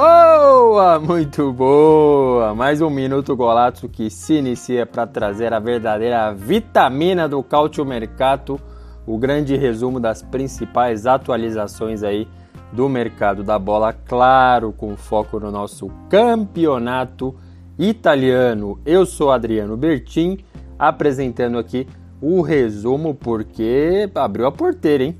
[0.00, 2.54] Boa, muito boa!
[2.54, 8.60] Mais um Minuto Golato que se inicia para trazer a verdadeira vitamina do Cautio Mercato,
[9.04, 12.28] o grande resumo das principais atualizações aí
[12.72, 17.34] do mercado da bola, claro, com foco no nosso campeonato
[17.76, 18.78] italiano.
[18.86, 20.38] Eu sou Adriano Bertin,
[20.78, 21.88] apresentando aqui
[22.22, 25.18] o resumo porque abriu a porteira, hein?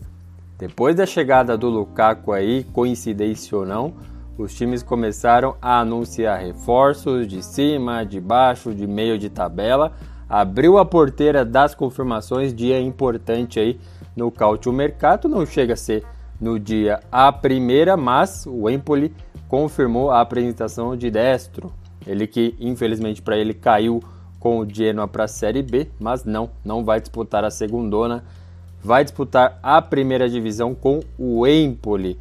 [0.57, 3.95] Depois da chegada do Lukaku aí, coincidência ou não,
[4.39, 9.93] os times começaram a anunciar reforços de cima, de baixo, de meio de tabela.
[10.29, 13.81] Abriu a porteira das confirmações, dia importante aí
[14.15, 15.29] no Cautio Mercato.
[15.29, 16.05] Não chega a ser
[16.41, 19.13] no dia a primeira, mas o Empoli
[19.49, 21.73] confirmou a apresentação de Destro.
[22.07, 24.01] Ele que infelizmente para ele caiu
[24.39, 28.25] com o Genoa para a Série B, mas não, não vai disputar a segundona,
[28.81, 32.17] vai disputar a primeira divisão com o Empoli.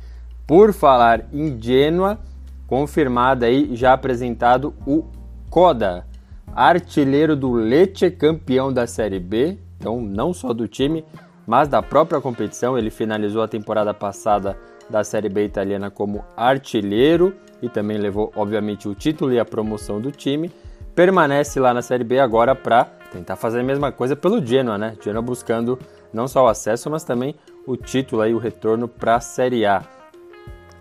[0.48, 2.18] Por falar em Genoa,
[2.66, 5.04] confirmado aí, já apresentado o
[5.50, 6.08] Coda,
[6.56, 11.04] artilheiro do Lecce, campeão da Série B, então não só do time,
[11.46, 12.78] mas da própria competição.
[12.78, 14.58] Ele finalizou a temporada passada
[14.90, 20.00] da Série B italiana como artilheiro e também levou, obviamente, o título e a promoção
[20.00, 20.50] do time.
[20.96, 24.96] Permanece lá na Série B agora para tentar fazer a mesma coisa pelo Genoa, né?
[25.04, 25.78] Genoa buscando
[26.14, 29.97] não só o acesso, mas também o título e o retorno para a Série A.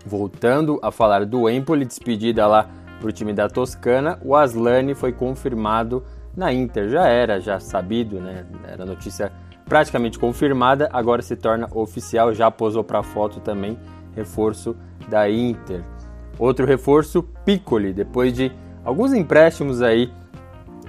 [0.07, 5.11] Voltando a falar do Empoli, despedida lá para o time da Toscana, o Aslani foi
[5.11, 6.01] confirmado
[6.35, 6.87] na Inter.
[6.87, 8.45] Já era, já sabido, né?
[8.65, 9.33] Era notícia
[9.65, 13.77] praticamente confirmada, agora se torna oficial, já posou para foto também,
[14.15, 14.77] reforço
[15.09, 15.83] da Inter.
[16.39, 18.49] Outro reforço, Piccoli, depois de
[18.85, 20.09] alguns empréstimos aí,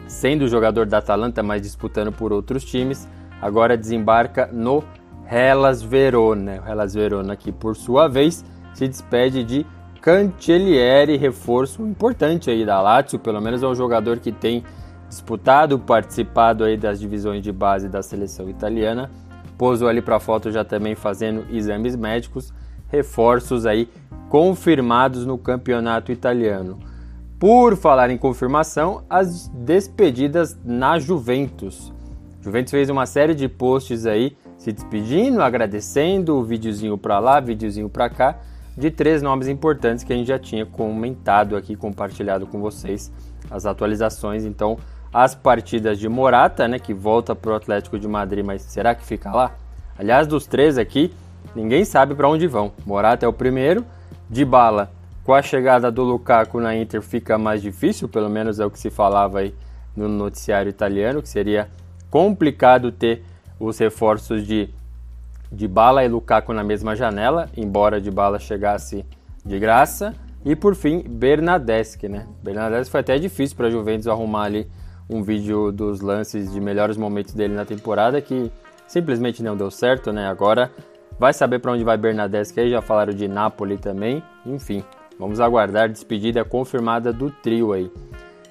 [0.07, 3.09] sendo jogador da Atalanta, mas disputando por outros times,
[3.43, 4.85] agora desembarca no
[5.29, 6.63] Hellas Verona.
[6.65, 9.67] O Hellas Verona que por sua vez se despede de
[10.01, 14.65] Cancellieri, reforço importante aí da Lazio, pelo menos é um jogador que tem
[15.09, 19.11] disputado, participado aí das divisões de base da seleção italiana.
[19.57, 22.53] Posou ali para foto já também fazendo exames médicos,
[22.89, 23.89] reforços aí
[24.29, 26.79] confirmados no campeonato italiano.
[27.39, 31.93] Por falar em confirmação, as despedidas na Juventus.
[32.41, 38.09] Juventus fez uma série de posts aí se despedindo, agradecendo, videozinho para lá, videozinho para
[38.09, 38.39] cá
[38.79, 43.13] de três nomes importantes que a gente já tinha comentado aqui, compartilhado com vocês
[43.51, 44.45] as atualizações.
[44.45, 44.79] Então,
[45.13, 49.05] as partidas de Morata, né, que volta para o Atlético de Madrid, mas será que
[49.05, 49.53] fica lá?
[49.99, 51.13] Aliás, dos três aqui,
[51.57, 52.73] ninguém sabe para onde vão.
[52.87, 53.85] Morata é o primeiro,
[54.31, 54.93] de bala.
[55.25, 58.79] Com a chegada do Lukaku na Inter fica mais difícil, pelo menos é o que
[58.79, 59.53] se falava aí
[59.97, 61.69] no noticiário italiano, que seria
[62.11, 63.25] complicado ter
[63.59, 64.71] os reforços de
[65.51, 69.05] de Bala e Lukaku na mesma janela, embora de Bala chegasse
[69.45, 70.15] de graça.
[70.45, 72.27] E por fim, Bernadeschi, né?
[72.43, 74.69] Bernadeschi foi até difícil para a Juventus arrumar ali
[75.09, 78.53] um vídeo dos lances de melhores momentos dele na temporada que
[78.87, 80.29] simplesmente não deu certo, né?
[80.29, 80.71] Agora
[81.19, 84.23] vai saber para onde vai Bernadeschi aí, já falaram de Napoli também.
[84.47, 84.85] Enfim,
[85.19, 87.91] vamos aguardar despedida confirmada do trio aí.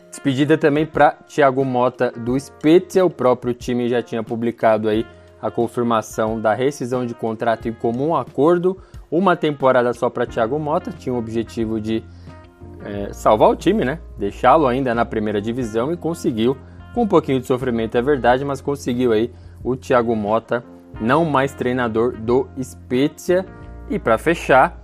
[0.10, 5.06] Despedida também para Thiago Mota do Spezia, o próprio time já tinha publicado aí
[5.42, 8.78] a confirmação da rescisão de contrato em comum acordo,
[9.10, 12.04] uma temporada só para Thiago Mota, tinha o objetivo de
[12.84, 14.00] é, salvar o time, né?
[14.18, 16.58] Deixá-lo ainda na primeira divisão e conseguiu,
[16.94, 19.32] com um pouquinho de sofrimento é verdade, mas conseguiu aí
[19.64, 20.64] o Thiago Mota,
[21.00, 23.46] não mais treinador do Spezia.
[23.90, 24.84] E para fechar,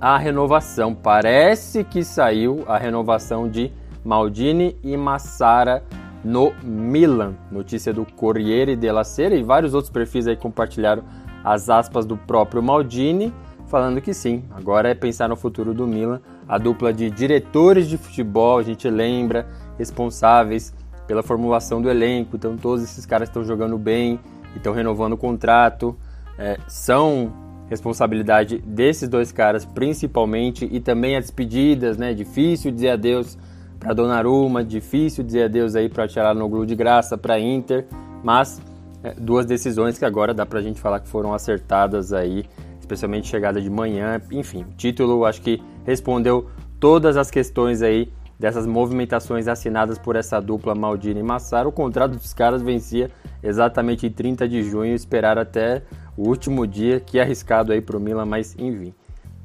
[0.00, 0.94] a renovação.
[0.94, 3.72] Parece que saiu a renovação de
[4.04, 5.82] Maldini e Massara
[6.24, 7.34] no Milan.
[7.50, 11.02] Notícia do Corriere della Sera e vários outros perfis aí compartilharam
[11.44, 13.32] as aspas do próprio Maldini,
[13.66, 16.20] falando que sim, agora é pensar no futuro do Milan.
[16.48, 19.46] A dupla de diretores de futebol, a gente lembra,
[19.78, 20.74] responsáveis
[21.06, 24.18] pela formulação do elenco, então todos esses caras estão jogando bem,
[24.54, 25.96] estão renovando o contrato,
[26.38, 27.32] é, são
[27.68, 32.14] responsabilidade desses dois caras principalmente e também as despedidas, né?
[32.14, 33.38] Difícil dizer adeus
[33.78, 37.86] para Donnarumma, difícil dizer adeus aí para tirar no gol de graça para Inter,
[38.22, 38.60] mas
[39.02, 42.44] é, duas decisões que agora dá pra gente falar que foram acertadas aí,
[42.80, 44.20] especialmente chegada de manhã.
[44.32, 46.48] Enfim, o título acho que respondeu
[46.80, 51.68] todas as questões aí dessas movimentações assinadas por essa dupla Maldini e Massaro.
[51.68, 53.10] O contrato dos caras vencia
[53.42, 55.82] exatamente em 30 de junho, esperar até
[56.16, 58.92] o último dia, que é arriscado aí pro Milan, mas enfim.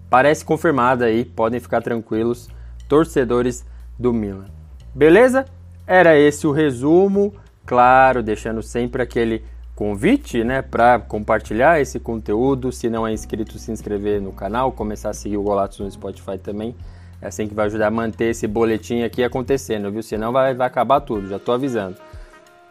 [0.10, 2.48] Parece confirmada aí, podem ficar tranquilos,
[2.88, 3.66] torcedores
[3.98, 4.46] do Milan.
[4.94, 5.46] Beleza?
[5.86, 7.34] Era esse o resumo,
[7.66, 9.44] claro, deixando sempre aquele
[9.76, 12.72] convite, né, para compartilhar esse conteúdo.
[12.72, 16.38] Se não é inscrito, se inscrever no canal, começar a seguir o Golatos no Spotify
[16.38, 16.76] também.
[17.22, 20.04] É assim que vai ajudar a manter esse boletim aqui acontecendo, viu?
[20.04, 21.96] Senão vai, vai acabar tudo, já tô avisando.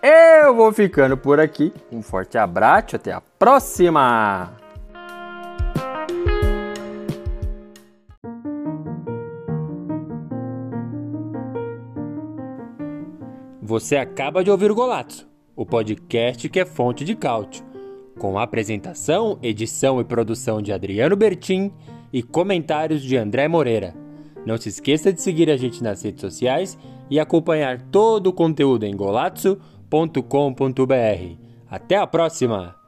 [0.03, 1.73] Eu vou ficando por aqui.
[1.91, 4.62] Um forte abraço, até a próxima!
[13.65, 15.25] Você acaba de ouvir o Golato,
[15.55, 17.65] o podcast que é fonte de cálcio,
[18.19, 21.71] com apresentação, edição e produção de Adriano Bertin
[22.13, 23.95] e comentários de André Moreira.
[24.45, 26.77] Não se esqueça de seguir a gente nas redes sociais
[27.09, 31.37] e acompanhar todo o conteúdo em golazzo.com.br.
[31.71, 32.82] Até a próxima!